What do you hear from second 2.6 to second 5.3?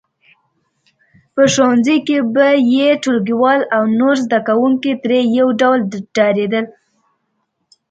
یې ټولګیوال او نور زده کوونکي ترې